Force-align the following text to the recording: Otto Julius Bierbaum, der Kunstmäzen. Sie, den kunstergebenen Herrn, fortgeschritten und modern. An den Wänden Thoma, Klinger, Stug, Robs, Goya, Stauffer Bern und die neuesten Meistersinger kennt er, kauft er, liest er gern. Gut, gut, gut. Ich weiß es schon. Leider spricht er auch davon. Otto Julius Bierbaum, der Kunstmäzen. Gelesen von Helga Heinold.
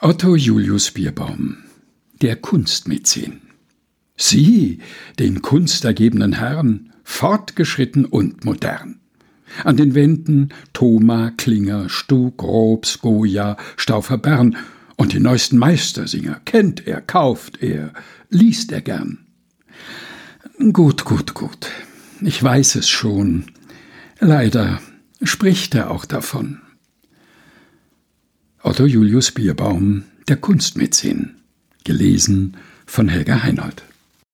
Otto 0.00 0.36
Julius 0.36 0.92
Bierbaum, 0.92 1.56
der 2.22 2.36
Kunstmäzen. 2.36 3.40
Sie, 4.16 4.78
den 5.18 5.42
kunstergebenen 5.42 6.34
Herrn, 6.34 6.92
fortgeschritten 7.02 8.04
und 8.04 8.44
modern. 8.44 9.00
An 9.64 9.76
den 9.76 9.96
Wänden 9.96 10.50
Thoma, 10.72 11.32
Klinger, 11.36 11.88
Stug, 11.88 12.44
Robs, 12.44 13.00
Goya, 13.00 13.56
Stauffer 13.76 14.18
Bern 14.18 14.56
und 14.94 15.14
die 15.14 15.20
neuesten 15.20 15.58
Meistersinger 15.58 16.42
kennt 16.44 16.86
er, 16.86 17.00
kauft 17.00 17.60
er, 17.60 17.92
liest 18.30 18.70
er 18.70 18.82
gern. 18.82 19.26
Gut, 20.72 21.04
gut, 21.06 21.34
gut. 21.34 21.70
Ich 22.20 22.40
weiß 22.40 22.76
es 22.76 22.88
schon. 22.88 23.46
Leider 24.20 24.80
spricht 25.24 25.74
er 25.74 25.90
auch 25.90 26.04
davon. 26.04 26.60
Otto 28.68 28.84
Julius 28.84 29.32
Bierbaum, 29.32 30.04
der 30.28 30.36
Kunstmäzen. 30.36 31.36
Gelesen 31.84 32.54
von 32.84 33.08
Helga 33.08 33.42
Heinold. 33.42 33.82